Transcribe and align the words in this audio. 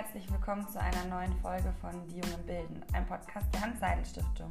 herzlich 0.00 0.32
willkommen 0.32 0.66
zu 0.66 0.80
einer 0.80 1.04
neuen 1.14 1.34
Folge 1.42 1.74
von 1.78 1.90
Die 2.08 2.20
Jungen 2.20 2.46
Bilden, 2.46 2.82
ein 2.94 3.06
Podcast 3.06 3.52
der 3.52 3.60
Hans-Seidel-Stiftung. 3.60 4.50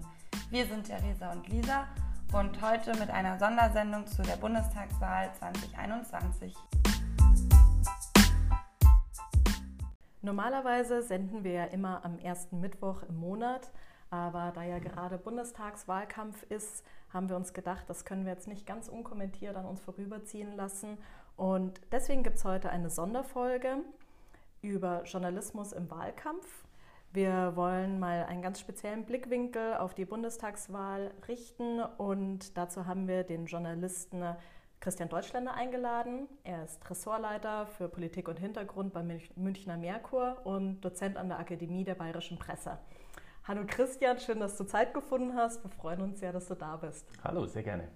Wir 0.52 0.68
sind 0.68 0.84
Theresa 0.84 1.32
und 1.32 1.48
Lisa 1.48 1.88
und 2.32 2.62
heute 2.62 2.92
mit 3.00 3.10
einer 3.10 3.40
Sondersendung 3.40 4.06
zu 4.06 4.22
der 4.22 4.36
Bundestagswahl 4.36 5.34
2021. 5.34 6.54
Normalerweise 10.22 11.02
senden 11.02 11.44
wir 11.44 11.54
ja 11.54 11.64
immer 11.64 12.06
am 12.06 12.20
ersten 12.20 12.60
Mittwoch 12.60 13.02
im 13.10 13.16
Monat, 13.16 13.72
aber 14.12 14.52
da 14.54 14.62
ja 14.62 14.78
gerade 14.78 15.18
Bundestagswahlkampf 15.18 16.44
ist, 16.44 16.86
haben 17.12 17.28
wir 17.28 17.36
uns 17.36 17.54
gedacht, 17.54 17.90
das 17.90 18.06
können 18.06 18.24
wir 18.26 18.34
jetzt 18.34 18.48
nicht 18.48 18.68
ganz 18.68 18.88
unkommentiert 18.88 19.56
an 19.56 19.66
uns 19.66 19.82
vorüberziehen 19.82 20.56
lassen. 20.56 21.00
Und 21.38 21.82
deswegen 21.92 22.22
gibt 22.22 22.36
es 22.38 22.46
heute 22.46 22.70
eine 22.70 22.92
Sonderfolge 22.92 23.78
über 24.62 25.04
Journalismus 25.04 25.74
im 25.74 25.90
Wahlkampf. 25.90 26.66
Wir 27.12 27.54
wollen 27.56 28.00
mal 28.00 28.26
einen 28.26 28.42
ganz 28.42 28.60
speziellen 28.60 29.06
Blickwinkel 29.06 29.76
auf 29.76 29.96
die 29.96 30.06
Bundestagswahl 30.06 31.12
richten 31.28 31.82
und 31.82 32.56
dazu 32.56 32.86
haben 32.86 33.08
wir 33.08 33.24
den 33.24 33.48
Journalisten 33.48 34.24
Christian 34.80 35.10
Deutschländer 35.10 35.56
eingeladen. 35.56 36.28
Er 36.44 36.64
ist 36.64 36.88
Ressortleiter 36.90 37.66
für 37.66 37.90
Politik 37.90 38.28
und 38.28 38.40
Hintergrund 38.40 38.94
beim 38.94 39.12
Münchner 39.36 39.76
Merkur 39.76 40.46
und 40.46 40.82
Dozent 40.82 41.18
an 41.18 41.30
der 41.30 41.40
Akademie 41.40 41.84
der 41.84 41.96
Bayerischen 41.96 42.38
Presse. 42.38 42.78
Hallo 43.46 43.64
Christian, 43.66 44.20
schön, 44.20 44.40
dass 44.40 44.56
du 44.58 44.64
Zeit 44.64 44.94
gefunden 44.94 45.36
hast. 45.36 45.64
Wir 45.64 45.72
freuen 45.72 46.02
uns 46.02 46.20
sehr, 46.20 46.32
dass 46.32 46.48
du 46.48 46.54
da 46.54 46.78
bist. 46.78 47.08
Hallo, 47.24 47.48
sehr 47.48 47.64
gerne. 47.64 47.90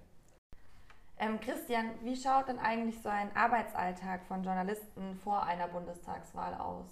Ähm, 1.18 1.38
Christian, 1.40 1.86
wie 2.02 2.16
schaut 2.16 2.48
denn 2.48 2.58
eigentlich 2.58 3.00
so 3.00 3.08
ein 3.08 3.34
Arbeitsalltag 3.36 4.24
von 4.26 4.42
Journalisten 4.42 5.14
vor 5.22 5.44
einer 5.44 5.68
Bundestagswahl 5.68 6.54
aus? 6.54 6.86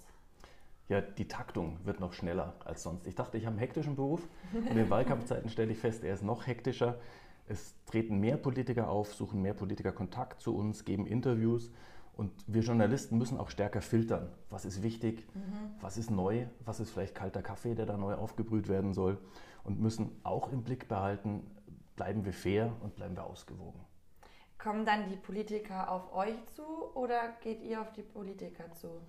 Ja, 0.89 1.01
die 1.01 1.27
Taktung 1.27 1.79
wird 1.84 2.01
noch 2.01 2.12
schneller 2.12 2.55
als 2.64 2.83
sonst. 2.83 3.06
Ich 3.06 3.14
dachte, 3.14 3.39
ich 3.39 3.47
habe 3.47 3.55
einen 3.55 3.61
hektischen 3.61 3.97
Beruf 3.97 4.29
und 4.53 4.67
in 4.67 4.77
den 4.77 4.91
Wahlkampfzeiten 4.91 5.48
stelle 5.48 5.73
ich 5.73 5.79
fest, 5.79 6.05
er 6.05 6.14
ist 6.14 6.23
noch 6.23 6.47
hektischer. 6.47 6.98
Es 7.47 7.75
treten 7.87 8.19
mehr 8.19 8.37
Politiker 8.37 8.89
auf, 8.89 9.14
suchen 9.14 9.42
mehr 9.42 9.55
Politiker 9.55 9.92
Kontakt 9.92 10.41
zu 10.41 10.55
uns, 10.55 10.84
geben 10.84 11.07
Interviews 11.07 11.70
und 12.17 12.31
wir 12.47 12.62
Journalisten 12.62 13.19
müssen 13.19 13.39
auch 13.39 13.48
stärker 13.48 13.81
filtern. 13.81 14.29
Was 14.51 14.64
ist 14.64 14.83
wichtig, 14.83 15.27
mhm. 15.34 15.70
was 15.81 15.97
ist 15.97 16.11
neu, 16.11 16.47
was 16.64 16.79
ist 16.79 16.91
vielleicht 16.91 17.14
kalter 17.14 17.42
Kaffee, 17.42 17.75
der 17.75 17.86
da 17.86 17.97
neu 17.97 18.14
aufgebrüht 18.14 18.69
werden 18.69 18.92
soll 18.92 19.19
und 19.64 19.81
müssen 19.81 20.11
auch 20.23 20.53
im 20.53 20.62
Blick 20.62 20.89
behalten, 20.89 21.42
bleiben 21.97 22.25
wir 22.25 22.33
fair 22.33 22.73
und 22.81 22.95
bleiben 22.97 23.17
wir 23.17 23.25
ausgewogen. 23.25 23.81
Kommen 24.62 24.84
dann 24.86 25.08
die 25.08 25.16
Politiker 25.16 25.91
auf 25.91 26.14
euch 26.14 26.36
zu 26.55 26.62
oder 26.94 27.30
geht 27.41 27.62
ihr 27.62 27.80
auf 27.80 27.92
die 27.94 28.02
Politiker 28.02 28.70
zu? 28.70 29.00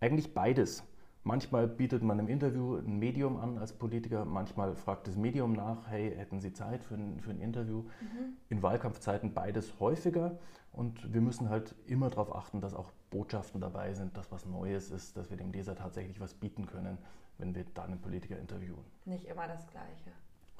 Eigentlich 0.00 0.34
beides. 0.34 0.82
Manchmal 1.22 1.68
bietet 1.68 2.02
man 2.02 2.18
im 2.18 2.26
Interview 2.26 2.78
ein 2.78 2.98
Medium 2.98 3.38
an 3.38 3.56
als 3.56 3.72
Politiker, 3.72 4.24
manchmal 4.24 4.74
fragt 4.74 5.06
das 5.06 5.14
Medium 5.14 5.52
nach, 5.52 5.86
hey, 5.88 6.12
hätten 6.16 6.40
Sie 6.40 6.52
Zeit 6.52 6.82
für 6.82 6.96
ein, 6.96 7.20
für 7.20 7.30
ein 7.30 7.40
Interview? 7.40 7.82
Mhm. 7.82 8.36
In 8.48 8.62
Wahlkampfzeiten 8.62 9.32
beides 9.32 9.78
häufiger 9.78 10.38
und 10.72 11.14
wir 11.14 11.20
müssen 11.20 11.50
halt 11.50 11.76
immer 11.86 12.10
darauf 12.10 12.34
achten, 12.34 12.60
dass 12.60 12.74
auch 12.74 12.90
Botschaften 13.10 13.60
dabei 13.60 13.94
sind, 13.94 14.16
dass 14.16 14.32
was 14.32 14.44
Neues 14.44 14.90
ist, 14.90 15.16
dass 15.16 15.30
wir 15.30 15.36
dem 15.36 15.52
Leser 15.52 15.76
tatsächlich 15.76 16.18
was 16.18 16.34
bieten 16.34 16.66
können, 16.66 16.98
wenn 17.38 17.54
wir 17.54 17.64
dann 17.74 17.92
einen 17.92 18.00
Politiker 18.00 18.40
interviewen. 18.40 18.84
Nicht 19.04 19.26
immer 19.26 19.46
das 19.46 19.68
Gleiche. 19.68 20.10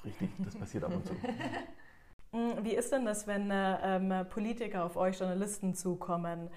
Richtig, 0.05 0.29
das 0.39 0.55
passiert 0.55 0.85
ab 0.85 0.95
und 0.95 1.05
zu. 1.05 1.13
Wie 2.65 2.73
ist 2.73 2.91
denn 2.91 3.05
das, 3.05 3.27
wenn 3.27 3.51
äh, 3.51 3.77
ähm, 3.83 4.27
Politiker 4.27 4.85
auf 4.85 4.97
euch 4.97 5.19
Journalisten 5.19 5.75
zukommen? 5.75 6.49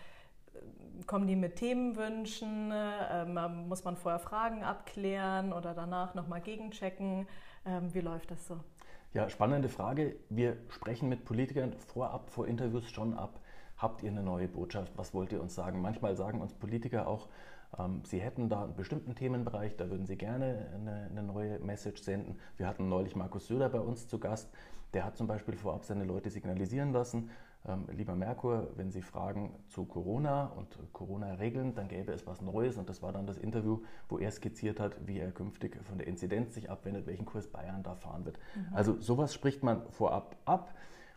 Kommen 1.07 1.27
die 1.27 1.37
mit 1.37 1.57
Themenwünschen? 1.57 2.73
Ähm, 2.73 3.39
muss 3.69 3.85
man 3.85 3.95
vorher 3.95 4.19
Fragen 4.19 4.65
abklären 4.65 5.53
oder 5.53 5.75
danach 5.75 6.15
nochmal 6.15 6.41
gegenchecken? 6.41 7.29
Ähm, 7.67 7.93
wie 7.93 8.01
läuft 8.01 8.31
das 8.31 8.47
so? 8.49 8.59
Ja, 9.13 9.29
spannende 9.29 9.69
Frage. 9.69 10.17
Wir 10.31 10.57
sprechen 10.71 11.11
mit 11.11 11.27
Politikern 11.27 11.75
vorab, 11.75 12.31
vor 12.31 12.49
Interviews 12.49 12.91
schon 12.91 13.13
ab. 13.13 13.39
Habt 13.77 14.03
ihr 14.03 14.11
eine 14.11 14.23
neue 14.23 14.49
Botschaft? 14.49 14.93
Was 14.97 15.13
wollt 15.13 15.31
ihr 15.33 15.43
uns 15.43 15.55
sagen? 15.55 15.83
Manchmal 15.83 16.17
sagen 16.17 16.41
uns 16.41 16.55
Politiker 16.55 17.07
auch, 17.07 17.27
ähm, 17.27 17.35
sie 18.05 18.21
hätten 18.21 18.49
da 18.49 18.65
einen 18.65 18.75
bestimmten 18.75 19.15
Themenbereich, 19.15 19.77
da 19.77 19.91
würden 19.91 20.07
sie 20.07 20.17
gerne 20.17 20.69
eine, 20.75 21.09
eine 21.11 21.23
neue 21.23 21.59
Message 21.61 22.03
senden. 22.03 22.37
Wir 22.57 22.67
hatten 22.67 22.89
neulich 22.89 23.15
Markus 23.15 23.47
Söder 23.47 23.69
bei 23.69 23.81
uns 23.81 24.09
zu 24.09 24.19
Gast. 24.19 24.51
Der 24.95 25.05
hat 25.05 25.17
zum 25.17 25.27
Beispiel 25.27 25.55
vorab 25.55 25.85
seine 25.85 26.05
Leute 26.05 26.31
signalisieren 26.31 26.93
lassen, 26.93 27.31
ähm, 27.67 27.87
lieber 27.91 28.15
Merkur, 28.15 28.71
wenn 28.77 28.91
Sie 28.91 29.03
fragen 29.03 29.55
zu 29.69 29.85
Corona 29.85 30.47
und 30.47 30.79
Corona-Regeln, 30.93 31.75
dann 31.75 31.89
gäbe 31.89 32.13
es 32.13 32.27
was 32.27 32.41
Neues. 32.41 32.77
Und 32.77 32.89
das 32.89 33.03
war 33.03 33.13
dann 33.13 33.27
das 33.27 33.37
Interview, 33.37 33.83
wo 34.09 34.19
er 34.19 34.31
skizziert 34.31 34.81
hat, 34.81 35.07
wie 35.07 35.19
er 35.19 35.33
künftig 35.33 35.77
von 35.85 35.99
der 35.99 36.07
Inzidenz 36.07 36.55
sich 36.55 36.71
abwendet, 36.71 37.07
welchen 37.07 37.27
Kurs 37.27 37.49
Bayern 37.49 37.83
da 37.83 37.95
fahren 37.95 38.25
wird. 38.25 38.39
Mhm. 38.55 38.75
Also 38.75 39.01
sowas 39.01 39.35
spricht 39.35 39.63
man 39.63 39.83
vorab 39.91 40.37
ab. 40.45 40.75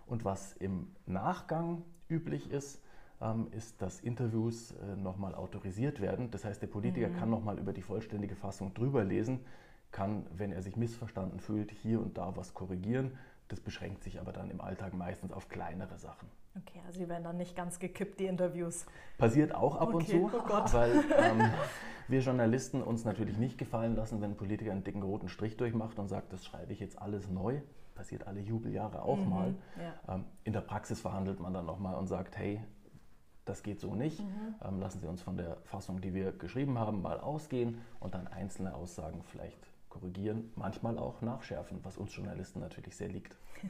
Und 0.07 0.25
was 0.25 0.53
im 0.53 0.94
Nachgang 1.06 1.83
üblich 2.09 2.51
ist, 2.51 2.81
ähm, 2.81 2.89
ist, 3.52 3.82
dass 3.82 4.00
Interviews 4.00 4.72
äh, 4.72 4.96
nochmal 4.96 5.36
autorisiert 5.36 6.02
werden. 6.02 6.32
Das 6.32 6.44
heißt, 6.44 6.62
der 6.62 6.68
Politiker 6.68 7.09
mhm. 7.09 7.18
kann 7.18 7.30
nochmal 7.30 7.59
über 7.59 7.72
die 7.72 7.84
vollständige 7.84 8.36
Fassung 8.36 8.74
drüber 8.74 9.04
lesen, 9.04 9.42
kann, 9.92 10.26
wenn 10.36 10.52
er 10.52 10.62
sich 10.62 10.76
missverstanden 10.76 11.40
fühlt, 11.40 11.72
hier 11.72 12.02
und 12.02 12.18
da 12.18 12.36
was 12.36 12.54
korrigieren 12.54 13.12
das 13.52 13.60
beschränkt 13.60 14.04
sich 14.04 14.20
aber 14.20 14.31
dann 14.31 14.50
im 14.50 14.62
Alltag 14.62 14.94
meistens 14.94 15.34
auf 15.34 15.50
kleinere 15.50 15.98
Sachen. 15.98 16.30
Okay, 16.58 16.81
also 16.86 17.00
sie 17.00 17.10
werden 17.10 17.24
dann 17.24 17.38
nicht 17.38 17.56
ganz 17.56 17.80
gekippt, 17.80 18.20
die 18.20 18.26
Interviews. 18.26 18.86
Passiert 19.18 19.54
auch 19.54 19.76
ab 19.76 19.94
okay, 19.94 19.96
und 19.96 20.08
zu, 20.08 20.31
oh 20.34 20.50
weil 20.74 21.04
ähm, 21.18 21.52
wir 22.08 22.22
Journalisten 22.22 22.81
uns 22.81 23.04
natürlich 23.04 23.38
nicht 23.38 23.58
gefallen 23.58 23.96
lassen, 23.96 24.22
wenn 24.22 24.31
ein 24.31 24.38
Politiker 24.38 24.72
einen 24.72 24.84
dicken 24.84 25.04
roten 25.04 25.28
Strich 25.28 25.58
durchmacht 25.58 26.00
und 26.00 26.08
sagt, 26.08 26.31
das 26.31 26.46
schreibe 26.46 26.72
ich 26.72 26.80
jetzt 26.80 27.02
alles 27.02 27.30
neu. 27.30 27.62
Passiert 27.94 28.26
alle 28.26 28.40
Jubeljahre 28.40 29.02
auch 29.02 29.18
mhm, 29.18 29.30
mal. 29.30 29.56
Ja. 29.78 30.16
Ähm, 30.16 30.26
in 30.46 30.54
der 30.54 30.62
Praxis 30.62 31.02
verhandelt 31.02 31.40
man 31.40 31.54
dann 31.54 31.66
nochmal 31.66 31.96
und 31.96 32.08
sagt, 32.08 32.38
hey, 32.38 32.64
das 33.51 33.63
geht 33.63 33.81
so 33.81 33.94
nicht. 33.94 34.22
Mhm. 34.22 34.56
Ähm, 34.63 34.79
lassen 34.79 35.00
Sie 35.00 35.07
uns 35.07 35.22
von 35.22 35.35
der 35.35 35.57
Fassung, 35.66 36.00
die 36.00 36.13
wir 36.13 36.31
geschrieben 36.31 36.79
haben, 36.79 37.01
mal 37.01 37.19
ausgehen 37.19 37.81
und 38.00 38.13
dann 38.13 38.28
einzelne 38.28 38.73
Aussagen 38.73 39.22
vielleicht 39.23 39.59
korrigieren, 39.89 40.51
manchmal 40.56 40.97
auch 40.97 41.22
nachschärfen, 41.22 41.79
was 41.84 41.97
uns 41.97 42.16
Journalisten 42.16 42.62
natürlich 42.62 42.95
sehr 42.95 43.09
liegt. 43.09 43.35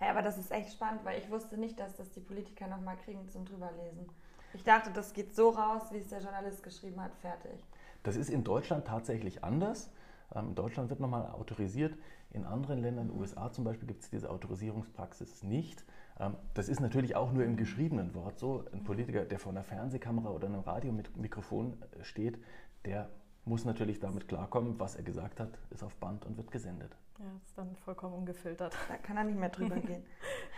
Ja. 0.00 0.10
aber 0.10 0.22
das 0.22 0.38
ist 0.38 0.50
echt 0.50 0.72
spannend, 0.72 1.04
weil 1.04 1.18
ich 1.18 1.30
wusste 1.30 1.58
nicht, 1.58 1.78
dass 1.78 1.94
das 1.96 2.10
die 2.10 2.20
Politiker 2.20 2.68
nochmal 2.68 2.96
kriegen 2.96 3.28
zum 3.28 3.44
drüberlesen. 3.44 4.08
Ich 4.54 4.64
dachte, 4.64 4.90
das 4.90 5.12
geht 5.12 5.34
so 5.34 5.50
raus, 5.50 5.82
wie 5.92 5.98
es 5.98 6.08
der 6.08 6.20
Journalist 6.20 6.62
geschrieben 6.62 7.00
hat, 7.00 7.14
fertig. 7.16 7.64
Das 8.04 8.16
ist 8.16 8.30
in 8.30 8.44
Deutschland 8.44 8.86
tatsächlich 8.86 9.44
anders. 9.44 9.90
Ähm, 10.34 10.48
in 10.48 10.54
Deutschland 10.54 10.88
wird 10.90 11.00
nochmal 11.00 11.26
autorisiert. 11.26 11.96
In 12.30 12.44
anderen 12.44 12.78
Ländern, 12.78 13.08
in 13.08 13.12
den 13.12 13.20
USA 13.20 13.50
zum 13.50 13.64
Beispiel, 13.64 13.88
gibt 13.88 14.02
es 14.02 14.10
diese 14.10 14.30
Autorisierungspraxis 14.30 15.42
nicht. 15.42 15.84
Ähm, 16.20 16.36
das 16.54 16.68
ist 16.68 16.80
natürlich 16.80 17.16
auch 17.16 17.32
nur 17.32 17.44
im 17.44 17.56
geschriebenen 17.56 18.14
Wort 18.14 18.38
so. 18.38 18.64
Ein 18.72 18.84
Politiker, 18.84 19.24
der 19.24 19.38
vor 19.38 19.52
einer 19.52 19.64
Fernsehkamera 19.64 20.30
oder 20.30 20.46
einem 20.46 20.60
Radiomikrofon 20.60 21.82
äh, 21.98 22.04
steht, 22.04 22.38
der 22.84 23.08
muss 23.44 23.64
natürlich 23.64 23.98
damit 23.98 24.28
klarkommen, 24.28 24.78
was 24.78 24.94
er 24.94 25.02
gesagt 25.02 25.40
hat, 25.40 25.58
ist 25.70 25.82
auf 25.82 25.94
Band 25.96 26.26
und 26.26 26.36
wird 26.36 26.50
gesendet. 26.50 26.94
Ja, 27.18 27.24
ist 27.44 27.56
dann 27.58 27.74
vollkommen 27.76 28.14
ungefiltert. 28.14 28.76
Da 28.88 28.96
kann 28.96 29.16
er 29.16 29.24
nicht 29.24 29.38
mehr 29.38 29.48
drüber 29.48 29.76
gehen. 29.80 30.04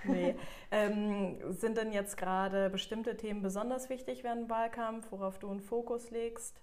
nee. 0.05 0.35
Ähm, 0.71 1.37
sind 1.53 1.77
denn 1.79 1.93
jetzt 1.93 2.17
gerade 2.17 2.69
bestimmte 2.69 3.17
Themen 3.17 3.43
besonders 3.43 3.89
wichtig 3.89 4.25
während 4.25 4.43
dem 4.43 4.51
Wahlkampf, 4.51 5.11
worauf 5.11 5.39
du 5.39 5.49
einen 5.51 5.61
Fokus 5.61 6.11
legst? 6.11 6.61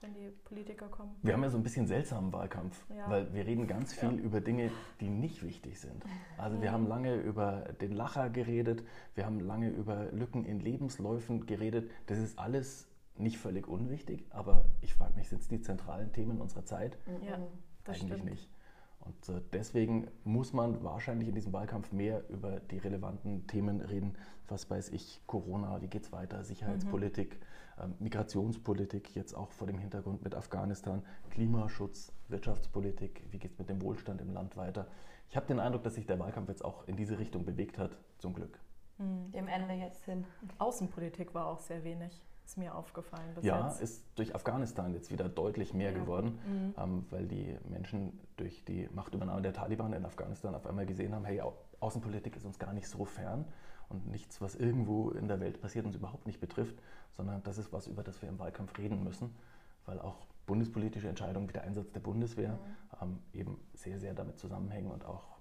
Wenn 0.00 0.14
die 0.14 0.30
Politiker 0.44 0.86
kommen. 0.88 1.16
Wir 1.22 1.32
haben 1.32 1.42
ja 1.42 1.50
so 1.50 1.56
ein 1.56 1.62
bisschen 1.62 1.86
seltsamen 1.86 2.32
Wahlkampf, 2.32 2.84
ja. 2.90 3.08
weil 3.10 3.32
wir 3.34 3.46
reden 3.46 3.66
ganz 3.66 3.92
viel 3.92 4.16
ja. 4.16 4.24
über 4.24 4.40
Dinge, 4.40 4.70
die 5.00 5.08
nicht 5.08 5.42
wichtig 5.42 5.80
sind. 5.80 6.04
Also 6.36 6.60
wir 6.62 6.72
haben 6.72 6.86
lange 6.86 7.14
über 7.16 7.72
den 7.80 7.92
Lacher 7.92 8.30
geredet, 8.30 8.84
wir 9.14 9.26
haben 9.26 9.40
lange 9.40 9.70
über 9.70 10.10
Lücken 10.12 10.44
in 10.44 10.60
Lebensläufen 10.60 11.46
geredet. 11.46 11.90
Das 12.06 12.18
ist 12.18 12.38
alles 12.38 12.88
nicht 13.16 13.38
völlig 13.38 13.66
unwichtig, 13.66 14.26
aber 14.30 14.64
ich 14.80 14.94
frage 14.94 15.14
mich, 15.16 15.28
sind 15.28 15.42
es 15.42 15.48
die 15.48 15.60
zentralen 15.60 16.12
Themen 16.12 16.40
unserer 16.40 16.64
Zeit? 16.64 16.98
Ja, 17.26 17.38
das 17.84 18.00
Eigentlich 18.00 18.18
stimmt. 18.18 18.30
nicht. 18.30 18.50
Und 19.00 19.28
äh, 19.28 19.40
deswegen 19.52 20.08
muss 20.24 20.52
man 20.52 20.82
wahrscheinlich 20.82 21.28
in 21.28 21.34
diesem 21.34 21.52
Wahlkampf 21.52 21.92
mehr 21.92 22.28
über 22.28 22.60
die 22.60 22.78
relevanten 22.78 23.46
Themen 23.46 23.80
reden. 23.80 24.14
Was 24.48 24.68
weiß 24.68 24.90
ich, 24.90 25.20
Corona, 25.26 25.80
wie 25.82 25.88
geht 25.88 26.04
es 26.04 26.12
weiter, 26.12 26.42
Sicherheitspolitik, 26.44 27.38
mhm. 27.78 27.84
ähm, 27.84 27.94
Migrationspolitik, 28.00 29.14
jetzt 29.14 29.34
auch 29.34 29.52
vor 29.52 29.66
dem 29.66 29.78
Hintergrund 29.78 30.22
mit 30.22 30.34
Afghanistan, 30.34 31.02
Klimaschutz, 31.30 32.12
Wirtschaftspolitik, 32.28 33.24
wie 33.30 33.38
geht 33.38 33.52
es 33.52 33.58
mit 33.58 33.68
dem 33.68 33.82
Wohlstand 33.82 34.20
im 34.20 34.32
Land 34.32 34.56
weiter. 34.56 34.86
Ich 35.30 35.36
habe 35.36 35.46
den 35.46 35.60
Eindruck, 35.60 35.82
dass 35.82 35.94
sich 35.94 36.06
der 36.06 36.18
Wahlkampf 36.18 36.48
jetzt 36.48 36.64
auch 36.64 36.88
in 36.88 36.96
diese 36.96 37.18
Richtung 37.18 37.44
bewegt 37.44 37.78
hat, 37.78 37.98
zum 38.18 38.32
Glück. 38.32 38.58
Mhm. 38.98 39.32
Dem 39.32 39.48
Ende 39.48 39.74
jetzt 39.74 40.04
hin. 40.04 40.24
Außenpolitik 40.58 41.34
war 41.34 41.46
auch 41.46 41.60
sehr 41.60 41.84
wenig 41.84 42.20
ist 42.48 42.56
mir 42.56 42.74
aufgefallen. 42.74 43.36
ja, 43.42 43.68
jetzt. 43.68 43.82
ist 43.82 44.04
durch 44.14 44.34
Afghanistan 44.34 44.94
jetzt 44.94 45.10
wieder 45.10 45.28
deutlich 45.28 45.74
mehr 45.74 45.92
ja. 45.92 45.98
geworden, 45.98 46.38
mhm. 46.46 46.74
ähm, 46.78 47.06
weil 47.10 47.26
die 47.26 47.54
Menschen 47.68 48.18
durch 48.38 48.64
die 48.64 48.88
Machtübernahme 48.94 49.42
der 49.42 49.52
Taliban 49.52 49.92
in 49.92 50.04
Afghanistan 50.06 50.54
auf 50.54 50.66
einmal 50.66 50.86
gesehen 50.86 51.14
haben, 51.14 51.26
hey, 51.26 51.42
Außenpolitik 51.80 52.36
ist 52.36 52.46
uns 52.46 52.58
gar 52.58 52.72
nicht 52.72 52.88
so 52.88 53.04
fern 53.04 53.44
und 53.90 54.06
nichts, 54.06 54.40
was 54.40 54.54
irgendwo 54.54 55.10
in 55.10 55.28
der 55.28 55.40
Welt 55.40 55.60
passiert, 55.60 55.84
uns 55.84 55.96
überhaupt 55.96 56.26
nicht 56.26 56.40
betrifft, 56.40 56.80
sondern 57.16 57.42
das 57.42 57.58
ist 57.58 57.70
was, 57.70 57.86
über 57.86 58.02
das 58.02 58.22
wir 58.22 58.30
im 58.30 58.38
Wahlkampf 58.38 58.78
reden 58.78 59.04
müssen, 59.04 59.36
weil 59.84 60.00
auch 60.00 60.26
bundespolitische 60.46 61.08
Entscheidungen 61.08 61.48
wie 61.50 61.52
der 61.52 61.64
Einsatz 61.64 61.92
der 61.92 62.00
Bundeswehr 62.00 62.52
mhm. 62.52 63.02
ähm, 63.02 63.18
eben 63.34 63.60
sehr, 63.74 63.98
sehr 63.98 64.14
damit 64.14 64.38
zusammenhängen 64.38 64.90
und 64.90 65.04
auch 65.04 65.36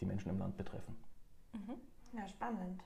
die 0.00 0.06
Menschen 0.06 0.30
im 0.30 0.38
Land 0.38 0.56
betreffen. 0.56 0.96
Mhm. 1.52 1.74
Ja, 2.16 2.26
spannend. 2.28 2.82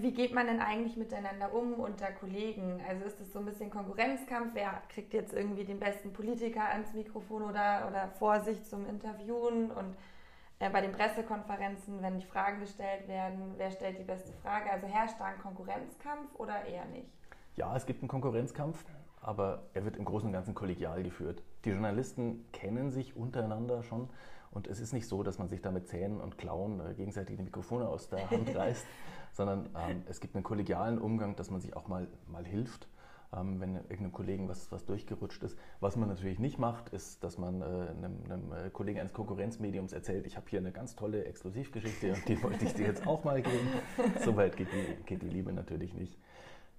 Wie 0.00 0.10
geht 0.10 0.34
man 0.34 0.48
denn 0.48 0.60
eigentlich 0.60 0.96
miteinander 0.96 1.54
um 1.54 1.74
unter 1.74 2.10
Kollegen? 2.10 2.82
Also 2.88 3.04
ist 3.04 3.20
es 3.20 3.32
so 3.32 3.38
ein 3.38 3.44
bisschen 3.44 3.70
Konkurrenzkampf? 3.70 4.50
Wer 4.52 4.82
kriegt 4.88 5.14
jetzt 5.14 5.32
irgendwie 5.32 5.62
den 5.62 5.78
besten 5.78 6.12
Politiker 6.12 6.68
ans 6.68 6.92
Mikrofon 6.94 7.44
oder, 7.44 7.86
oder 7.88 8.08
vor 8.18 8.40
sich 8.40 8.64
zum 8.64 8.88
Interviewen? 8.88 9.70
Und 9.70 9.96
äh, 10.58 10.68
bei 10.68 10.80
den 10.80 10.90
Pressekonferenzen, 10.90 12.02
wenn 12.02 12.18
die 12.18 12.26
Fragen 12.26 12.58
gestellt 12.58 13.06
werden, 13.06 13.54
wer 13.56 13.70
stellt 13.70 13.96
die 13.96 14.02
beste 14.02 14.32
Frage? 14.42 14.68
Also 14.68 14.88
herrscht 14.88 15.14
da 15.20 15.26
ein 15.26 15.38
Konkurrenzkampf 15.38 16.34
oder 16.34 16.64
eher 16.66 16.86
nicht? 16.86 17.08
Ja, 17.54 17.76
es 17.76 17.86
gibt 17.86 18.02
einen 18.02 18.08
Konkurrenzkampf, 18.08 18.84
aber 19.24 19.62
er 19.72 19.84
wird 19.84 19.96
im 19.96 20.04
Großen 20.04 20.26
und 20.26 20.32
Ganzen 20.32 20.54
kollegial 20.54 21.02
geführt. 21.02 21.42
Die 21.64 21.70
Journalisten 21.70 22.44
kennen 22.52 22.90
sich 22.90 23.16
untereinander 23.16 23.82
schon 23.82 24.10
und 24.50 24.68
es 24.68 24.78
ist 24.80 24.92
nicht 24.92 25.08
so, 25.08 25.22
dass 25.22 25.38
man 25.38 25.48
sich 25.48 25.62
da 25.62 25.70
mit 25.72 25.88
Zähnen 25.88 26.20
und 26.20 26.38
Klauen 26.38 26.80
äh, 26.80 26.94
gegenseitig 26.94 27.36
die 27.36 27.42
Mikrofone 27.42 27.88
aus 27.88 28.08
der 28.08 28.30
Hand 28.30 28.54
reißt, 28.54 28.84
sondern 29.32 29.70
ähm, 29.76 30.02
es 30.08 30.20
gibt 30.20 30.34
einen 30.36 30.44
kollegialen 30.44 30.98
Umgang, 30.98 31.36
dass 31.36 31.50
man 31.50 31.60
sich 31.60 31.74
auch 31.74 31.88
mal, 31.88 32.06
mal 32.28 32.44
hilft, 32.44 32.86
ähm, 33.34 33.60
wenn 33.60 33.76
irgendeinem 33.76 34.12
Kollegen 34.12 34.48
was, 34.48 34.70
was 34.70 34.84
durchgerutscht 34.84 35.42
ist. 35.42 35.58
Was 35.80 35.96
man 35.96 36.08
natürlich 36.08 36.38
nicht 36.38 36.58
macht, 36.58 36.90
ist, 36.90 37.24
dass 37.24 37.38
man 37.38 37.62
äh, 37.62 37.64
einem, 37.64 38.22
einem, 38.30 38.52
äh, 38.52 38.70
Kollegen 38.70 39.00
eines 39.00 39.14
Konkurrenzmediums 39.14 39.94
erzählt, 39.94 40.26
ich 40.26 40.36
habe 40.36 40.46
hier 40.50 40.60
eine 40.60 40.70
ganz 40.70 40.94
tolle 40.94 41.24
Exklusivgeschichte 41.24 42.12
und 42.12 42.28
die 42.28 42.40
wollte 42.42 42.66
ich 42.66 42.74
dir 42.74 42.86
jetzt 42.86 43.06
auch 43.06 43.24
mal 43.24 43.40
geben. 43.40 43.68
Soweit 44.22 44.56
geht 44.56 44.68
die, 44.70 45.02
geht 45.04 45.22
die 45.22 45.30
Liebe 45.30 45.52
natürlich 45.52 45.94
nicht. 45.94 46.18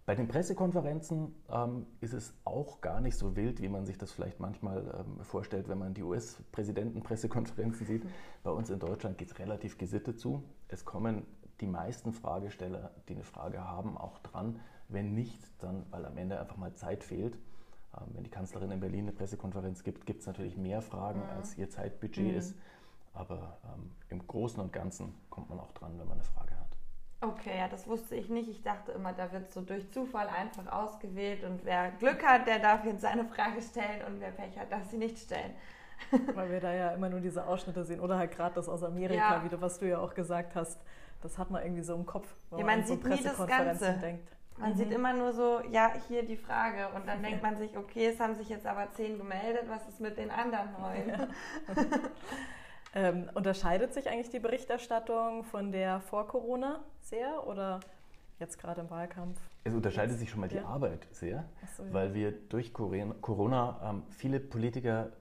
Bei 0.05 0.13
den 0.13 0.27
Pressekonferenzen 0.27 1.33
ähm, 1.49 1.87
ist 1.99 2.13
es 2.13 2.35
auch 2.45 2.79
gar 2.79 3.01
nicht 3.01 3.17
so 3.17 3.35
wild, 3.35 3.59
wie 3.59 3.69
man 3.69 3.87
sich 3.87 3.97
das 3.97 4.11
vielleicht 4.11 4.39
manchmal 4.39 4.83
ähm, 4.99 5.23
vorstellt, 5.23 5.67
wenn 5.67 5.79
man 5.79 5.95
die 5.95 6.03
US-Präsidenten-Pressekonferenzen 6.03 7.87
sieht. 7.87 8.05
Bei 8.43 8.51
uns 8.51 8.69
in 8.69 8.77
Deutschland 8.77 9.17
geht 9.17 9.31
es 9.31 9.39
relativ 9.39 9.79
gesittet 9.79 10.19
zu. 10.19 10.43
Es 10.67 10.85
kommen 10.85 11.25
die 11.59 11.65
meisten 11.65 12.13
Fragesteller, 12.13 12.91
die 13.09 13.13
eine 13.13 13.23
Frage 13.23 13.63
haben, 13.63 13.97
auch 13.97 14.19
dran. 14.19 14.59
Wenn 14.89 15.15
nicht, 15.15 15.41
dann, 15.57 15.87
weil 15.89 16.05
am 16.05 16.17
Ende 16.17 16.39
einfach 16.39 16.57
mal 16.57 16.75
Zeit 16.75 17.03
fehlt. 17.03 17.33
Ähm, 17.97 18.09
wenn 18.13 18.23
die 18.23 18.29
Kanzlerin 18.29 18.69
in 18.69 18.79
Berlin 18.79 19.05
eine 19.05 19.11
Pressekonferenz 19.11 19.83
gibt, 19.83 20.05
gibt 20.05 20.21
es 20.21 20.27
natürlich 20.27 20.55
mehr 20.55 20.83
Fragen, 20.83 21.21
mhm. 21.21 21.29
als 21.29 21.57
ihr 21.57 21.71
Zeitbudget 21.71 22.25
mhm. 22.25 22.37
ist. 22.37 22.55
Aber 23.13 23.57
ähm, 23.73 23.89
im 24.09 24.27
Großen 24.27 24.59
und 24.61 24.71
Ganzen 24.71 25.15
kommt 25.31 25.49
man 25.49 25.59
auch 25.59 25.71
dran, 25.71 25.93
wenn 25.97 26.07
man 26.07 26.19
eine 26.19 26.23
Frage 26.23 26.51
hat. 26.59 26.64
Okay, 27.21 27.57
ja, 27.57 27.67
das 27.67 27.87
wusste 27.87 28.15
ich 28.15 28.29
nicht. 28.29 28.49
Ich 28.49 28.61
dachte 28.61 28.91
immer, 28.91 29.13
da 29.13 29.31
wird 29.31 29.51
so 29.51 29.61
durch 29.61 29.89
Zufall 29.91 30.27
einfach 30.27 30.71
ausgewählt 30.71 31.43
und 31.43 31.63
wer 31.63 31.91
Glück 31.91 32.23
hat, 32.25 32.45
der 32.45 32.59
darf 32.59 32.85
jetzt 32.85 33.01
seine 33.01 33.25
Frage 33.25 33.61
stellen 33.61 34.03
und 34.05 34.19
wer 34.19 34.31
Pech 34.31 34.59
hat, 34.59 34.71
darf 34.71 34.83
sie 34.89 34.97
nicht 34.97 35.17
stellen. 35.17 35.53
Weil 36.35 36.51
wir 36.51 36.59
da 36.59 36.73
ja 36.73 36.91
immer 36.91 37.09
nur 37.09 37.21
diese 37.21 37.47
Ausschnitte 37.47 37.83
sehen 37.85 38.01
oder 38.01 38.17
halt 38.17 38.31
gerade 38.31 38.55
das 38.55 38.67
aus 38.67 38.83
Amerika, 38.83 39.37
ja. 39.37 39.43
wie 39.43 39.49
du, 39.49 39.61
was 39.61 39.79
du 39.79 39.87
ja 39.87 39.99
auch 39.99 40.13
gesagt 40.13 40.55
hast 40.55 40.79
das 41.25 41.37
hat 41.37 41.49
man 41.49 41.63
irgendwie 41.63 41.83
so 41.83 41.95
im 41.95 42.05
Kopf, 42.05 42.27
wenn 42.49 42.59
ja, 42.59 42.65
man, 42.65 42.79
man 42.79 42.87
sieht 42.87 43.03
so 43.03 43.09
nie 43.09 43.23
das 43.23 43.47
Ganze. 43.47 43.93
denkt. 43.93 44.31
Man 44.57 44.71
mhm. 44.71 44.75
sieht 44.75 44.91
immer 44.91 45.13
nur 45.13 45.33
so, 45.33 45.59
ja, 45.69 45.91
hier 46.07 46.23
die 46.23 46.37
Frage. 46.37 46.87
Und 46.95 47.07
dann 47.07 47.21
denkt 47.23 47.41
man 47.43 47.57
sich, 47.57 47.75
okay, 47.77 48.07
es 48.07 48.19
haben 48.19 48.35
sich 48.35 48.47
jetzt 48.49 48.65
aber 48.65 48.91
zehn 48.91 49.17
gemeldet, 49.17 49.63
was 49.67 49.87
ist 49.87 49.99
mit 49.99 50.17
den 50.17 50.31
anderen 50.31 50.71
neun? 50.73 51.09
Ja. 51.09 51.27
ähm, 52.95 53.29
unterscheidet 53.33 53.93
sich 53.93 54.09
eigentlich 54.09 54.29
die 54.29 54.39
Berichterstattung 54.39 55.43
von 55.43 55.71
der 55.71 55.99
vor 55.99 56.27
Corona 56.27 56.83
sehr 57.01 57.45
oder 57.45 57.81
jetzt 58.39 58.57
gerade 58.57 58.81
im 58.81 58.89
Wahlkampf? 58.89 59.39
Es 59.65 59.73
unterscheidet 59.73 60.11
jetzt, 60.11 60.21
sich 60.21 60.29
schon 60.29 60.39
mal 60.39 60.49
die 60.49 60.55
ja. 60.55 60.65
Arbeit 60.65 61.07
sehr, 61.11 61.45
so, 61.75 61.83
ja. 61.83 61.93
weil 61.93 62.13
wir 62.13 62.31
durch 62.31 62.73
Corona 62.73 63.79
ähm, 63.83 64.03
viele 64.09 64.39
Politiker 64.39 65.11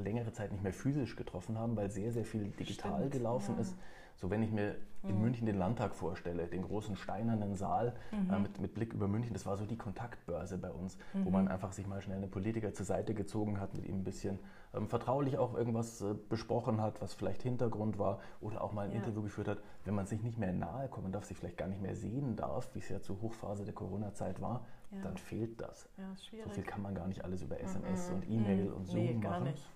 längere 0.00 0.32
Zeit 0.32 0.52
nicht 0.52 0.62
mehr 0.62 0.72
physisch 0.72 1.16
getroffen 1.16 1.58
haben, 1.58 1.76
weil 1.76 1.90
sehr, 1.90 2.12
sehr 2.12 2.24
viel 2.24 2.44
digital 2.58 2.98
Stimmt, 2.98 3.12
gelaufen 3.12 3.58
ist. 3.58 3.76
So 4.16 4.30
wenn 4.30 4.42
ich 4.42 4.52
mir 4.52 4.76
in 5.02 5.16
mhm. 5.16 5.22
München 5.22 5.46
den 5.46 5.58
Landtag 5.58 5.94
vorstelle, 5.94 6.46
den 6.46 6.62
großen 6.62 6.96
steinernen 6.96 7.56
Saal 7.56 7.94
mhm. 8.12 8.32
äh, 8.32 8.38
mit, 8.38 8.60
mit, 8.60 8.74
Blick 8.74 8.92
über 8.92 9.08
München, 9.08 9.32
das 9.32 9.46
war 9.46 9.56
so 9.56 9.66
die 9.66 9.76
Kontaktbörse 9.76 10.58
bei 10.58 10.70
uns, 10.70 10.96
mhm. 11.12 11.24
wo 11.24 11.30
man 11.30 11.48
einfach 11.48 11.72
sich 11.72 11.86
mal 11.86 12.00
schnell 12.00 12.18
einen 12.18 12.30
Politiker 12.30 12.72
zur 12.72 12.86
Seite 12.86 13.14
gezogen 13.14 13.60
hat, 13.60 13.74
mit 13.74 13.84
ihm 13.86 13.96
ein 13.96 14.04
bisschen 14.04 14.38
ähm, 14.74 14.86
vertraulich 14.86 15.38
auch 15.38 15.54
irgendwas 15.54 16.02
äh, 16.02 16.14
besprochen 16.28 16.80
hat, 16.80 17.00
was 17.02 17.14
vielleicht 17.14 17.42
Hintergrund 17.42 17.98
war 17.98 18.20
oder 18.40 18.62
auch 18.62 18.72
mal 18.72 18.86
ein 18.86 18.92
ja. 18.92 18.98
Interview 18.98 19.22
geführt 19.22 19.48
hat. 19.48 19.58
Wenn 19.84 19.94
man 19.94 20.06
sich 20.06 20.22
nicht 20.22 20.38
mehr 20.38 20.52
nahe 20.52 20.88
kommen 20.88 21.10
darf, 21.10 21.24
sich 21.24 21.36
vielleicht 21.36 21.58
gar 21.58 21.68
nicht 21.68 21.82
mehr 21.82 21.96
sehen 21.96 22.36
darf, 22.36 22.72
wie 22.74 22.78
es 22.78 22.88
ja 22.88 23.00
zur 23.00 23.20
Hochphase 23.20 23.64
der 23.64 23.74
Corona-Zeit 23.74 24.40
war, 24.40 24.64
ja. 24.92 24.98
dann 25.02 25.16
fehlt 25.16 25.60
das. 25.60 25.88
Ja, 25.98 26.44
so 26.44 26.50
viel 26.50 26.62
kann 26.62 26.82
man 26.82 26.94
gar 26.94 27.08
nicht 27.08 27.24
alles 27.24 27.42
über 27.42 27.60
SMS 27.60 28.08
mhm. 28.08 28.14
und 28.14 28.30
E-Mail 28.30 28.72
und 28.72 28.86
Zoom 28.86 29.04
nee, 29.04 29.14
machen. 29.14 29.44
Nicht. 29.44 29.68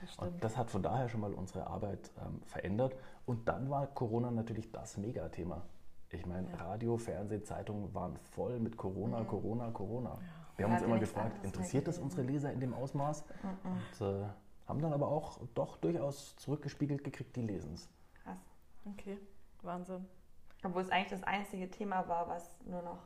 Das 0.00 0.16
und 0.18 0.42
das 0.42 0.56
hat 0.56 0.70
von 0.70 0.82
daher 0.82 1.08
schon 1.08 1.20
mal 1.20 1.34
unsere 1.34 1.66
Arbeit 1.66 2.10
ähm, 2.20 2.40
verändert. 2.46 2.94
Und 3.26 3.48
dann 3.48 3.70
war 3.70 3.86
Corona 3.88 4.30
natürlich 4.30 4.72
das 4.72 4.96
Megathema. 4.96 5.62
Ich 6.10 6.26
meine, 6.26 6.48
ja. 6.50 6.56
Radio, 6.56 6.96
Fernsehen, 6.96 7.44
Zeitungen 7.44 7.94
waren 7.94 8.16
voll 8.16 8.58
mit 8.58 8.76
Corona, 8.76 9.20
mhm. 9.20 9.28
Corona, 9.28 9.70
Corona. 9.70 10.10
Ja. 10.10 10.18
Wir 10.56 10.66
haben 10.66 10.72
uns 10.74 10.82
immer 10.82 10.98
gefragt, 10.98 11.44
interessiert 11.44 11.86
das 11.86 11.98
unsere 11.98 12.22
Leser 12.22 12.52
in 12.52 12.60
dem 12.60 12.74
Ausmaß? 12.74 13.24
Mhm. 13.24 13.70
Und 13.70 14.06
äh, 14.06 14.26
haben 14.66 14.80
dann 14.80 14.92
aber 14.92 15.08
auch 15.08 15.38
doch 15.54 15.76
durchaus 15.76 16.36
zurückgespiegelt 16.36 17.04
gekriegt, 17.04 17.34
die 17.36 17.42
lesen 17.42 17.74
es. 17.74 17.88
Krass. 18.22 18.38
Okay, 18.84 19.18
Wahnsinn. 19.62 20.06
Obwohl 20.64 20.82
es 20.82 20.90
eigentlich 20.90 21.10
das 21.10 21.22
einzige 21.22 21.70
Thema 21.70 22.06
war, 22.08 22.28
was 22.28 22.56
nur 22.66 22.82
noch 22.82 22.98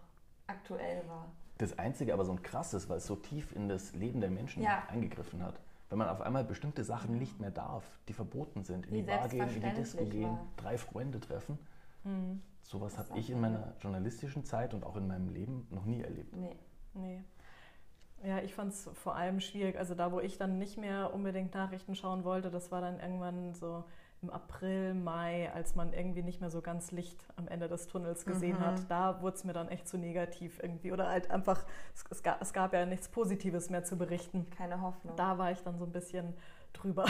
aktuell 0.46 1.06
war. 1.08 1.28
Das 1.58 1.78
einzige, 1.78 2.12
aber 2.12 2.24
so 2.24 2.32
ein 2.32 2.42
krasses, 2.42 2.88
weil 2.88 2.96
es 2.96 3.06
so 3.06 3.14
tief 3.14 3.54
in 3.54 3.68
das 3.68 3.94
Leben 3.94 4.20
der 4.20 4.30
Menschen 4.30 4.62
ja. 4.62 4.82
eingegriffen 4.88 5.42
hat 5.42 5.60
wenn 5.90 5.98
man 5.98 6.08
auf 6.08 6.20
einmal 6.20 6.44
bestimmte 6.44 6.84
Sachen 6.84 7.18
nicht 7.18 7.40
mehr 7.40 7.50
darf, 7.50 7.84
die 8.08 8.12
verboten 8.12 8.64
sind, 8.64 8.86
in 8.86 8.92
Wie 8.92 8.96
die 9.02 9.06
Bar 9.06 9.28
gehen, 9.28 9.48
in 9.48 9.62
die 9.62 9.74
Disco 9.74 10.04
gehen, 10.06 10.38
drei 10.56 10.78
Freunde 10.78 11.20
treffen. 11.20 11.58
Mhm. 12.04 12.42
Sowas 12.62 12.96
habe 12.98 13.18
ich 13.18 13.30
in 13.30 13.40
meiner 13.40 13.74
journalistischen 13.80 14.44
Zeit 14.44 14.72
und 14.72 14.84
auch 14.84 14.96
in 14.96 15.06
meinem 15.06 15.28
Leben 15.28 15.66
noch 15.70 15.84
nie 15.84 16.00
erlebt. 16.00 16.34
Nee. 16.34 16.56
nee. 16.94 17.22
Ja, 18.24 18.38
ich 18.38 18.54
fand 18.54 18.72
es 18.72 18.88
vor 18.94 19.16
allem 19.16 19.40
schwierig. 19.40 19.76
Also 19.76 19.94
da, 19.94 20.10
wo 20.10 20.18
ich 20.18 20.38
dann 20.38 20.58
nicht 20.58 20.78
mehr 20.78 21.12
unbedingt 21.12 21.52
Nachrichten 21.52 21.94
schauen 21.94 22.24
wollte, 22.24 22.50
das 22.50 22.72
war 22.72 22.80
dann 22.80 22.98
irgendwann 22.98 23.52
so 23.52 23.84
im 24.24 24.30
April, 24.30 24.94
Mai, 24.94 25.52
als 25.52 25.74
man 25.74 25.92
irgendwie 25.92 26.22
nicht 26.22 26.40
mehr 26.40 26.50
so 26.50 26.62
ganz 26.62 26.90
Licht 26.92 27.26
am 27.36 27.46
Ende 27.46 27.68
des 27.68 27.86
Tunnels 27.86 28.24
gesehen 28.24 28.56
mhm. 28.56 28.66
hat, 28.66 28.90
da 28.90 29.20
wurde 29.22 29.36
es 29.36 29.44
mir 29.44 29.52
dann 29.52 29.68
echt 29.68 29.86
zu 29.86 29.98
negativ 29.98 30.58
irgendwie. 30.62 30.92
Oder 30.92 31.08
halt 31.08 31.30
einfach, 31.30 31.64
es, 31.94 32.04
es, 32.10 32.22
gab, 32.22 32.40
es 32.40 32.52
gab 32.52 32.72
ja 32.72 32.86
nichts 32.86 33.08
Positives 33.08 33.70
mehr 33.70 33.84
zu 33.84 33.96
berichten. 33.96 34.48
Keine 34.50 34.80
Hoffnung. 34.80 35.14
Da 35.16 35.38
war 35.38 35.50
ich 35.50 35.62
dann 35.62 35.78
so 35.78 35.84
ein 35.84 35.92
bisschen 35.92 36.34
drüber. 36.72 37.04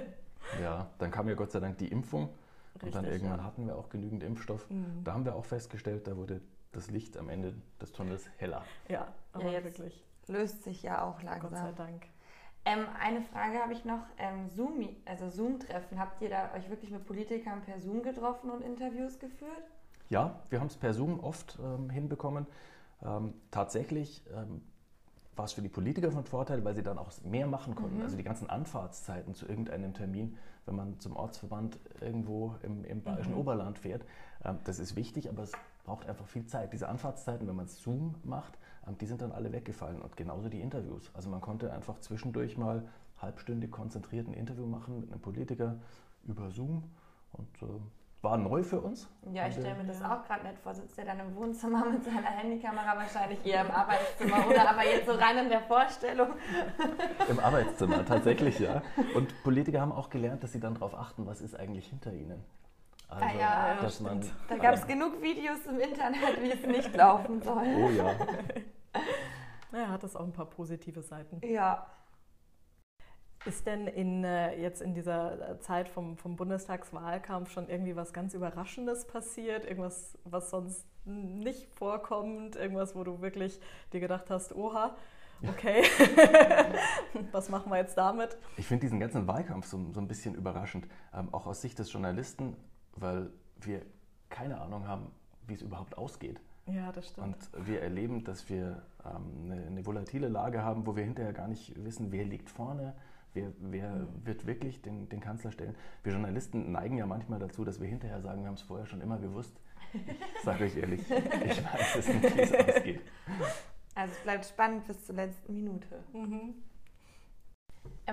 ja, 0.62 0.88
dann 0.98 1.10
kam 1.10 1.28
ja 1.28 1.34
Gott 1.34 1.50
sei 1.50 1.60
Dank 1.60 1.78
die 1.78 1.88
Impfung. 1.88 2.28
Richtig, 2.74 2.86
und 2.86 2.94
dann 2.94 3.04
irgendwann 3.04 3.38
ja. 3.38 3.44
hatten 3.44 3.66
wir 3.66 3.76
auch 3.76 3.88
genügend 3.88 4.22
Impfstoff. 4.22 4.68
Mhm. 4.70 5.02
Da 5.04 5.12
haben 5.14 5.24
wir 5.24 5.34
auch 5.34 5.44
festgestellt, 5.44 6.06
da 6.06 6.16
wurde 6.16 6.40
das 6.72 6.90
Licht 6.90 7.16
am 7.16 7.28
Ende 7.28 7.54
des 7.80 7.92
Tunnels 7.92 8.28
heller. 8.36 8.64
Ja, 8.88 9.08
aber 9.32 9.50
ja, 9.50 9.64
wirklich. 9.64 10.04
Löst 10.28 10.62
sich 10.62 10.82
ja 10.82 11.02
auch 11.02 11.22
langsam. 11.22 11.50
Gott 11.50 11.58
sei 11.58 11.72
Dank. 11.72 12.06
Ähm, 12.64 12.86
eine 13.00 13.22
Frage 13.22 13.58
habe 13.58 13.72
ich 13.72 13.84
noch. 13.84 14.02
Ähm, 14.18 14.48
Zoom, 14.48 14.88
also 15.06 15.30
Zoom-Treffen, 15.30 15.98
habt 15.98 16.20
ihr 16.20 16.28
da 16.28 16.52
euch 16.54 16.68
wirklich 16.68 16.90
mit 16.90 17.06
Politikern 17.06 17.62
per 17.62 17.80
Zoom 17.80 18.02
getroffen 18.02 18.50
und 18.50 18.62
Interviews 18.62 19.18
geführt? 19.18 19.70
Ja, 20.10 20.40
wir 20.50 20.60
haben 20.60 20.66
es 20.66 20.76
per 20.76 20.92
Zoom 20.92 21.20
oft 21.20 21.58
ähm, 21.62 21.88
hinbekommen. 21.88 22.46
Ähm, 23.02 23.34
tatsächlich 23.50 24.22
ähm, 24.34 24.60
war 25.36 25.46
es 25.46 25.52
für 25.52 25.62
die 25.62 25.68
Politiker 25.68 26.10
von 26.12 26.24
Vorteil, 26.24 26.64
weil 26.64 26.74
sie 26.74 26.82
dann 26.82 26.98
auch 26.98 27.10
mehr 27.24 27.46
machen 27.46 27.74
konnten. 27.74 27.98
Mhm. 27.98 28.02
Also 28.02 28.16
die 28.16 28.24
ganzen 28.24 28.50
Anfahrtszeiten 28.50 29.34
zu 29.34 29.46
irgendeinem 29.46 29.94
Termin, 29.94 30.36
wenn 30.66 30.76
man 30.76 31.00
zum 31.00 31.16
Ortsverband 31.16 31.78
irgendwo 32.00 32.56
im, 32.62 32.84
im 32.84 33.02
bayerischen 33.02 33.32
mhm. 33.32 33.40
Oberland 33.40 33.78
fährt, 33.78 34.04
ähm, 34.44 34.58
das 34.64 34.78
ist 34.78 34.96
wichtig, 34.96 35.30
aber 35.30 35.44
es 35.44 35.52
braucht 35.84 36.06
einfach 36.06 36.26
viel 36.26 36.44
Zeit. 36.44 36.72
Diese 36.74 36.88
Anfahrtszeiten, 36.88 37.48
wenn 37.48 37.56
man 37.56 37.68
Zoom 37.68 38.16
macht, 38.22 38.58
die 39.00 39.06
sind 39.06 39.22
dann 39.22 39.32
alle 39.32 39.52
weggefallen 39.52 40.00
und 40.00 40.16
genauso 40.16 40.48
die 40.48 40.60
Interviews. 40.60 41.10
Also 41.14 41.30
man 41.30 41.40
konnte 41.40 41.72
einfach 41.72 41.98
zwischendurch 42.00 42.56
mal 42.58 42.88
halbstündig 43.20 43.70
konzentriert 43.70 44.26
ein 44.28 44.34
Interview 44.34 44.66
machen 44.66 45.00
mit 45.00 45.10
einem 45.10 45.20
Politiker 45.20 45.78
über 46.24 46.50
Zoom 46.50 46.84
und 47.32 47.62
äh, 47.62 47.66
war 48.22 48.36
neu 48.36 48.62
für 48.62 48.80
uns. 48.80 49.08
Ja, 49.32 49.48
ich 49.48 49.54
stelle 49.54 49.74
mir 49.76 49.84
das 49.84 50.02
auch 50.02 50.22
gerade 50.24 50.42
nett 50.44 50.58
vor. 50.58 50.74
Sitzt 50.74 50.98
er 50.98 51.06
dann 51.06 51.20
im 51.20 51.34
Wohnzimmer 51.36 51.86
mit 51.86 52.04
seiner 52.04 52.28
Handykamera, 52.28 52.96
wahrscheinlich 52.96 53.44
eher 53.46 53.62
im 53.62 53.70
Arbeitszimmer 53.70 54.46
oder 54.50 54.68
aber 54.68 54.84
jetzt 54.84 55.06
so 55.06 55.12
rein 55.12 55.38
in 55.38 55.48
der 55.48 55.62
Vorstellung. 55.62 56.28
Im 57.28 57.40
Arbeitszimmer, 57.40 58.04
tatsächlich, 58.04 58.58
ja. 58.58 58.82
Und 59.14 59.42
Politiker 59.42 59.80
haben 59.80 59.92
auch 59.92 60.10
gelernt, 60.10 60.42
dass 60.42 60.52
sie 60.52 60.60
dann 60.60 60.74
darauf 60.74 60.94
achten, 60.94 61.26
was 61.26 61.40
ist 61.40 61.58
eigentlich 61.58 61.86
hinter 61.86 62.12
ihnen. 62.12 62.44
Also, 63.10 63.24
ah 63.24 63.40
ja, 63.40 63.78
dass 63.82 64.00
man, 64.00 64.24
da 64.48 64.56
gab 64.56 64.74
es 64.74 64.86
genug 64.86 65.20
Videos 65.20 65.66
im 65.68 65.80
Internet, 65.80 66.40
wie 66.40 66.52
es 66.52 66.64
nicht 66.64 66.94
laufen 66.94 67.42
soll. 67.42 67.66
Oh 67.76 67.90
ja. 67.90 68.14
Naja, 69.72 69.88
hat 69.88 70.02
das 70.02 70.16
auch 70.16 70.24
ein 70.24 70.32
paar 70.32 70.50
positive 70.50 71.02
Seiten. 71.02 71.40
Ja. 71.46 71.86
Ist 73.44 73.66
denn 73.66 73.86
in, 73.86 74.24
äh, 74.24 74.60
jetzt 74.60 74.82
in 74.82 74.94
dieser 74.94 75.60
Zeit 75.60 75.88
vom, 75.88 76.16
vom 76.16 76.36
Bundestagswahlkampf 76.36 77.50
schon 77.50 77.68
irgendwie 77.68 77.96
was 77.96 78.12
ganz 78.12 78.34
Überraschendes 78.34 79.06
passiert? 79.06 79.64
Irgendwas, 79.64 80.18
was 80.24 80.50
sonst 80.50 80.86
nicht 81.04 81.68
vorkommt? 81.74 82.56
Irgendwas, 82.56 82.94
wo 82.94 83.04
du 83.04 83.22
wirklich 83.22 83.60
dir 83.92 84.00
gedacht 84.00 84.28
hast, 84.28 84.54
oha? 84.54 84.96
Okay, 85.48 85.84
was 87.32 87.48
machen 87.48 87.72
wir 87.72 87.78
jetzt 87.78 87.96
damit? 87.96 88.36
Ich 88.58 88.66
finde 88.66 88.82
diesen 88.82 89.00
ganzen 89.00 89.26
Wahlkampf 89.26 89.66
so, 89.66 89.90
so 89.90 89.98
ein 89.98 90.06
bisschen 90.06 90.34
überraschend, 90.34 90.86
ähm, 91.14 91.32
auch 91.32 91.46
aus 91.46 91.62
Sicht 91.62 91.78
des 91.78 91.90
Journalisten, 91.90 92.56
weil 92.96 93.30
wir 93.60 93.82
keine 94.28 94.60
Ahnung 94.60 94.86
haben, 94.86 95.10
wie 95.46 95.54
es 95.54 95.62
überhaupt 95.62 95.98
ausgeht. 95.98 96.40
Ja, 96.66 96.92
das 96.92 97.08
stimmt. 97.08 97.26
Und 97.26 97.66
wir 97.66 97.82
erleben, 97.82 98.24
dass 98.24 98.48
wir 98.48 98.82
ähm, 99.04 99.50
eine, 99.50 99.66
eine, 99.66 99.86
volatile 99.86 100.28
Lage 100.28 100.62
haben, 100.62 100.86
wo 100.86 100.94
wir 100.94 101.04
hinterher 101.04 101.32
gar 101.32 101.48
nicht 101.48 101.72
wissen, 101.84 102.12
wer 102.12 102.24
liegt 102.24 102.48
vorne, 102.48 102.94
wer, 103.34 103.52
wer 103.58 103.90
mhm. 103.90 104.08
wird 104.24 104.46
wirklich 104.46 104.80
den, 104.82 105.08
den 105.08 105.20
Kanzler 105.20 105.50
stellen. 105.50 105.74
Wir 106.02 106.12
Journalisten 106.12 106.70
neigen 106.70 106.96
ja 106.96 107.06
manchmal 107.06 107.38
dazu, 107.38 107.64
dass 107.64 107.80
wir 107.80 107.88
hinterher 107.88 108.20
sagen, 108.20 108.42
wir 108.42 108.48
haben 108.48 108.54
es 108.54 108.62
vorher 108.62 108.86
schon 108.86 109.00
immer 109.00 109.18
gewusst. 109.18 109.60
Ich 110.36 110.44
sage 110.44 110.64
euch 110.64 110.76
ehrlich, 110.76 111.00
ich 111.00 111.64
weiß 111.64 111.96
es 111.96 112.08
nicht, 112.08 112.36
wie 112.36 112.40
es 112.40 112.54
ausgeht. 112.54 113.00
Also 113.96 114.14
es 114.14 114.22
bleibt 114.22 114.46
spannend 114.46 114.86
bis 114.86 115.04
zur 115.04 115.16
letzten 115.16 115.52
Minute. 115.52 116.04
Mhm. 116.12 116.54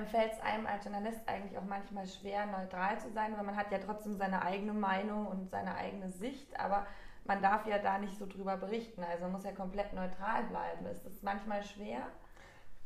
Fällt 0.06 0.34
es 0.34 0.40
einem 0.42 0.68
als 0.68 0.84
Journalist 0.84 1.22
eigentlich 1.28 1.58
auch 1.58 1.66
manchmal 1.66 2.06
schwer, 2.08 2.46
neutral 2.46 3.00
zu 3.00 3.10
sein, 3.12 3.36
weil 3.36 3.44
man 3.44 3.56
hat 3.56 3.72
ja 3.72 3.80
trotzdem 3.80 4.16
seine 4.16 4.42
eigene 4.44 4.74
Meinung 4.74 5.28
und 5.28 5.50
seine 5.50 5.76
eigene 5.76 6.10
Sicht, 6.12 6.60
aber 6.60 6.86
man 7.26 7.42
darf 7.42 7.66
ja 7.68 7.78
da 7.80 7.98
nicht 7.98 8.18
so 8.18 8.26
drüber 8.26 8.58
berichten. 8.58 9.04
Also 9.04 9.24
man 9.24 9.34
muss 9.34 9.44
ja 9.44 9.52
komplett 9.52 9.94
neutral 9.94 10.44
bleiben. 10.46 10.86
Ist 10.86 11.06
das 11.06 11.22
manchmal 11.22 11.64
schwer? 11.64 12.08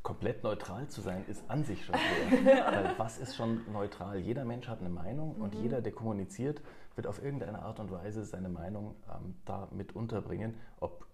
Komplett 0.04 0.44
neutral 0.44 0.88
zu 0.88 1.02
sein 1.02 1.24
ist 1.28 1.48
an 1.48 1.64
sich 1.64 1.86
schon 1.86 1.96
schwer. 1.96 2.66
Weil 2.72 2.98
was 2.98 3.20
ist 3.20 3.36
schon 3.36 3.72
neutral? 3.72 4.18
Jeder 4.18 4.46
Mensch 4.46 4.68
hat 4.68 4.80
eine 4.80 4.90
Meinung 4.90 5.36
mhm. 5.38 5.44
und 5.44 5.56
jeder, 5.56 5.82
der 5.82 5.92
kommuniziert, 5.92 6.62
wird 6.96 7.08
auf 7.08 7.24
irgendeine 7.24 7.62
Art 7.62 7.80
und 7.80 7.92
Weise 7.92 8.26
seine 8.26 8.50
Meinung 8.50 8.96
ähm, 9.14 9.36
da 9.46 9.68
mit 9.72 9.96
unterbringen, 9.96 10.56
ob 10.80 11.06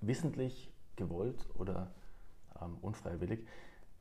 wissentlich, 0.00 0.72
gewollt 0.96 1.46
oder 1.54 1.92
ähm, 2.60 2.78
unfreiwillig. 2.80 3.46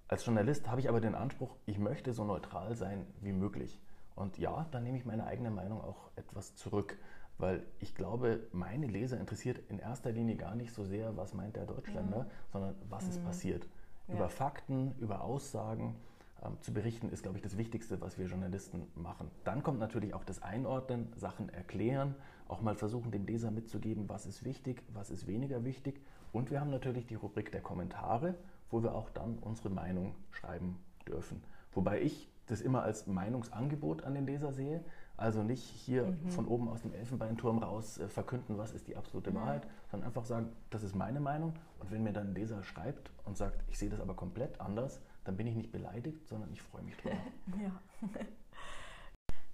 Als 0.10 0.26
Journalist 0.26 0.68
habe 0.68 0.82
ich 0.82 0.90
aber 0.90 1.02
den 1.02 1.14
Anspruch, 1.14 1.56
ich 1.68 1.78
möchte 1.78 2.14
so 2.14 2.24
neutral 2.24 2.76
sein 2.76 3.06
wie 3.22 3.32
möglich. 3.32 3.80
Und 4.16 4.40
ja, 4.40 4.66
dann 4.72 4.84
nehme 4.84 4.98
ich 4.98 5.06
meine 5.06 5.26
eigene 5.26 5.52
Meinung 5.52 5.82
auch 5.82 6.10
etwas 6.16 6.56
zurück, 6.56 6.98
weil 7.38 7.64
ich 7.80 7.94
glaube, 7.94 8.40
meine 8.52 8.88
Leser 8.88 9.20
interessiert 9.20 9.60
in 9.70 9.78
erster 9.78 10.12
Linie 10.12 10.36
gar 10.36 10.56
nicht 10.56 10.74
so 10.74 10.84
sehr, 10.84 11.16
was 11.16 11.36
meint 11.36 11.56
der 11.56 11.68
Deutschländer, 11.68 12.24
mhm. 12.24 12.30
sondern 12.52 12.76
was 12.90 13.04
mhm. 13.04 13.10
ist 13.12 13.24
passiert. 13.24 13.68
Ja. 14.08 14.16
Über 14.16 14.30
Fakten, 14.30 14.96
über 14.98 15.22
Aussagen 15.22 15.96
ähm, 16.44 16.58
zu 16.60 16.74
berichten, 16.74 17.10
ist, 17.10 17.22
glaube 17.22 17.38
ich, 17.38 17.44
das 17.44 17.56
Wichtigste, 17.56 18.02
was 18.02 18.18
wir 18.18 18.26
Journalisten 18.26 18.88
machen. 18.96 19.30
Dann 19.44 19.62
kommt 19.62 19.78
natürlich 19.80 20.16
auch 20.16 20.24
das 20.24 20.42
Einordnen, 20.42 21.14
Sachen 21.18 21.50
erklären, 21.50 22.16
auch 22.48 22.62
mal 22.62 22.74
versuchen, 22.74 23.12
dem 23.12 23.28
Leser 23.28 23.52
mitzugeben, 23.52 24.10
was 24.10 24.26
ist 24.26 24.44
wichtig, 24.44 24.82
was 24.92 25.12
ist 25.12 25.28
weniger 25.28 25.64
wichtig. 25.64 26.02
Und 26.34 26.50
wir 26.50 26.60
haben 26.60 26.72
natürlich 26.72 27.06
die 27.06 27.16
Rubrik 27.16 27.52
der 27.52 27.62
Kommentare, 27.62 28.34
wo 28.70 28.84
wir 28.84 28.94
auch 28.94 29.10
dann 29.10 29.38
unsere 29.40 29.70
Meinung 29.70 30.16
schreiben 30.32 30.78
dürfen. 31.08 31.44
Wobei 31.72 32.02
ich 32.02 32.30
das 32.48 32.62
immer 32.62 32.84
als 32.84 33.08
Meinungsangebot 33.08 34.04
an 34.04 34.16
den 34.16 34.26
Leser 34.26 34.52
sehe. 34.52 34.84
Also 35.18 35.44
nicht 35.44 35.64
hier 35.64 36.08
mhm. 36.08 36.30
von 36.30 36.48
oben 36.48 36.70
aus 36.70 36.82
dem 36.82 36.94
Elfenbeinturm 36.94 37.60
raus 37.60 37.98
äh, 37.98 38.08
verkünden, 38.08 38.58
was 38.58 38.72
ist 38.72 38.88
die 38.88 38.96
absolute 38.96 39.34
Wahrheit, 39.36 39.66
mhm. 39.66 39.70
sondern 39.92 40.08
einfach 40.08 40.26
sagen, 40.26 40.50
das 40.70 40.82
ist 40.82 40.96
meine 40.96 41.20
Meinung. 41.20 41.54
Und 41.80 41.92
wenn 41.92 42.04
mir 42.04 42.14
dann 42.14 42.30
ein 42.30 42.36
Leser 42.36 42.64
schreibt 42.64 43.12
und 43.26 43.38
sagt, 43.38 43.64
ich 43.68 43.78
sehe 43.78 43.90
das 43.90 44.00
aber 44.00 44.16
komplett 44.16 44.60
anders, 44.62 45.02
dann 45.26 45.36
bin 45.36 45.46
ich 45.46 45.56
nicht 45.56 45.72
beleidigt, 45.72 46.28
sondern 46.28 46.52
ich 46.54 46.62
freue 46.62 46.84
mich 46.84 46.96
drüber. 46.98 47.16
ja. 47.62 47.72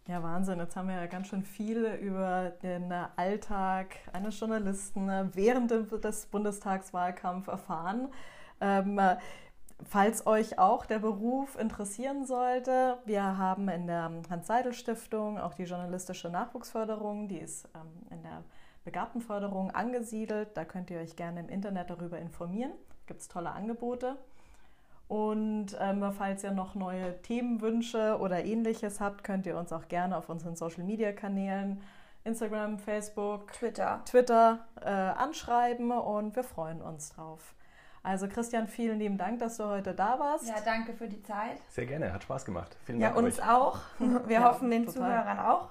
Ja, 0.07 0.21
Wahnsinn. 0.21 0.59
Jetzt 0.59 0.75
haben 0.75 0.87
wir 0.87 0.97
ja 0.97 1.07
ganz 1.07 1.29
schön 1.29 1.41
viel 1.41 1.83
über 1.83 2.51
den 2.61 2.91
Alltag 2.91 3.95
eines 4.13 4.39
Journalisten 4.39 5.07
während 5.33 5.71
des 5.71 6.27
Bundestagswahlkampfs 6.27 7.47
erfahren. 7.47 8.09
Ähm, 8.65 8.99
falls 9.83 10.25
euch 10.25 10.57
auch 10.57 10.85
der 10.85 10.99
Beruf 10.99 11.57
interessieren 11.59 12.25
sollte, 12.25 12.97
wir 13.05 13.37
haben 13.37 13.69
in 13.69 13.85
der 13.85 14.09
Hans-Seidel-Stiftung 14.29 15.37
auch 15.37 15.53
die 15.53 15.63
journalistische 15.63 16.29
Nachwuchsförderung, 16.29 17.27
die 17.27 17.37
ist 17.37 17.69
ähm, 17.75 18.07
in 18.09 18.23
der 18.23 18.43
Begabtenförderung 18.83 19.71
angesiedelt. 19.71 20.49
Da 20.55 20.65
könnt 20.65 20.89
ihr 20.89 20.99
euch 20.99 21.15
gerne 21.15 21.41
im 21.41 21.49
Internet 21.49 21.89
darüber 21.89 22.17
informieren. 22.17 22.71
Gibt 23.05 23.21
es 23.21 23.27
tolle 23.27 23.51
Angebote. 23.51 24.17
Und 25.07 25.77
ähm, 25.79 26.11
falls 26.17 26.43
ihr 26.43 26.51
noch 26.51 26.73
neue 26.73 27.21
Themenwünsche 27.21 28.17
oder 28.19 28.43
ähnliches 28.43 28.99
habt, 28.99 29.23
könnt 29.23 29.45
ihr 29.45 29.57
uns 29.57 29.71
auch 29.71 29.87
gerne 29.87 30.17
auf 30.17 30.29
unseren 30.29 30.55
Social-Media-Kanälen 30.55 31.81
Instagram, 32.23 32.79
Facebook, 32.79 33.53
Twitter, 33.53 34.01
Twitter 34.05 34.65
äh, 34.81 34.89
anschreiben 34.89 35.91
und 35.91 36.35
wir 36.35 36.43
freuen 36.43 36.81
uns 36.81 37.09
drauf. 37.09 37.53
Also 38.05 38.27
Christian, 38.27 38.67
vielen 38.67 38.99
lieben 38.99 39.17
Dank, 39.17 39.39
dass 39.39 39.57
du 39.57 39.65
heute 39.65 39.95
da 39.95 40.19
warst. 40.19 40.47
Ja, 40.47 40.61
danke 40.63 40.93
für 40.93 41.07
die 41.07 41.23
Zeit. 41.23 41.57
Sehr 41.71 41.87
gerne, 41.87 42.13
hat 42.13 42.21
Spaß 42.21 42.45
gemacht. 42.45 42.77
Vielen 42.85 42.99
ja, 42.99 43.07
Dank. 43.07 43.17
Ja, 43.19 43.25
uns 43.25 43.39
euch. 43.39 43.47
auch. 43.47 43.79
Wir 44.27 44.39
ja, 44.39 44.43
hoffen 44.43 44.69
den 44.69 44.85
total. 44.85 45.01
Zuhörern 45.01 45.39
auch. 45.39 45.69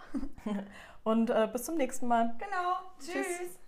Und 1.05 1.31
äh, 1.31 1.49
bis 1.53 1.63
zum 1.65 1.77
nächsten 1.77 2.09
Mal. 2.09 2.35
Genau. 2.39 2.79
Tschüss. 2.99 3.25
Tschüss. 3.25 3.64